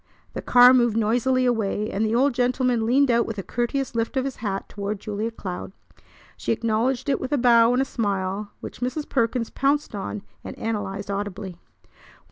The 0.33 0.41
car 0.41 0.73
moved 0.73 0.97
noisily 0.97 1.45
away, 1.45 1.91
and 1.91 2.03
the 2.03 2.15
old 2.15 2.33
gentleman 2.33 2.87
leaned 2.87 3.11
out 3.11 3.27
with 3.27 3.37
a 3.37 3.43
courteous 3.43 3.93
lift 3.93 4.17
of 4.17 4.25
his 4.25 4.37
hat 4.37 4.67
toward 4.67 4.99
Julia 4.99 5.29
Cloud. 5.29 5.73
She 6.35 6.51
acknowledged 6.51 7.07
it 7.07 7.21
with 7.21 7.31
a 7.31 7.37
bow 7.37 7.71
and 7.73 7.83
a 7.83 7.85
smile 7.85 8.49
which 8.61 8.79
Mrs. 8.81 9.07
Perkins 9.07 9.51
pounced 9.51 9.93
on 9.93 10.23
and 10.43 10.57
analyzed 10.57 11.11
audibly. 11.11 11.59